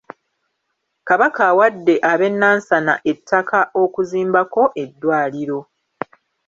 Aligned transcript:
Kabaka 1.07 1.41
awadde 1.51 1.95
abe 2.11 2.27
Nansana 2.39 2.93
ettaka 3.11 3.59
okuzimbako 3.83 4.63
eddwaliro. 4.83 5.59